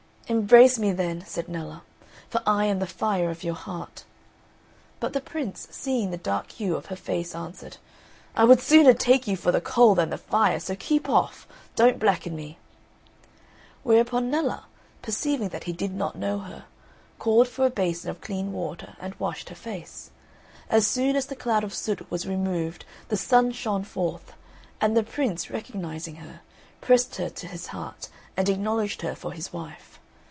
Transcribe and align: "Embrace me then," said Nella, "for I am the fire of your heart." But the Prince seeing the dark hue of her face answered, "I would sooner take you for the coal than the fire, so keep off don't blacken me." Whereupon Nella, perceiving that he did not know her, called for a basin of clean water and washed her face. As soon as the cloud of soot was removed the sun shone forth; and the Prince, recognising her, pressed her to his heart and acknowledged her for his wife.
"Embrace 0.27 0.79
me 0.79 0.93
then," 0.93 1.25
said 1.27 1.49
Nella, 1.49 1.83
"for 2.29 2.41
I 2.47 2.63
am 2.63 2.79
the 2.79 2.87
fire 2.87 3.29
of 3.29 3.43
your 3.43 3.53
heart." 3.53 4.05
But 5.01 5.11
the 5.11 5.19
Prince 5.19 5.67
seeing 5.71 6.09
the 6.09 6.15
dark 6.15 6.51
hue 6.53 6.77
of 6.77 6.85
her 6.85 6.95
face 6.95 7.35
answered, 7.35 7.75
"I 8.33 8.45
would 8.45 8.61
sooner 8.61 8.93
take 8.93 9.27
you 9.27 9.35
for 9.35 9.51
the 9.51 9.59
coal 9.59 9.93
than 9.93 10.09
the 10.09 10.17
fire, 10.17 10.61
so 10.61 10.73
keep 10.77 11.09
off 11.09 11.45
don't 11.75 11.99
blacken 11.99 12.33
me." 12.33 12.57
Whereupon 13.83 14.31
Nella, 14.31 14.67
perceiving 15.01 15.49
that 15.49 15.65
he 15.65 15.73
did 15.73 15.93
not 15.93 16.15
know 16.15 16.39
her, 16.39 16.63
called 17.19 17.49
for 17.49 17.65
a 17.65 17.69
basin 17.69 18.09
of 18.09 18.21
clean 18.21 18.53
water 18.53 18.95
and 19.01 19.13
washed 19.15 19.49
her 19.49 19.55
face. 19.55 20.11
As 20.69 20.87
soon 20.87 21.17
as 21.17 21.25
the 21.25 21.35
cloud 21.35 21.65
of 21.65 21.73
soot 21.73 22.09
was 22.09 22.25
removed 22.25 22.85
the 23.09 23.17
sun 23.17 23.51
shone 23.51 23.83
forth; 23.83 24.31
and 24.79 24.95
the 24.95 25.03
Prince, 25.03 25.49
recognising 25.49 26.15
her, 26.23 26.39
pressed 26.79 27.17
her 27.17 27.29
to 27.31 27.47
his 27.47 27.67
heart 27.67 28.07
and 28.37 28.47
acknowledged 28.47 29.01
her 29.01 29.13
for 29.13 29.33
his 29.33 29.51
wife. 29.51 29.89